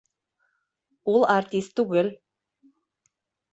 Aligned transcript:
Ул 1.13 1.27
артист 1.35 1.77
түгел. 1.81 2.11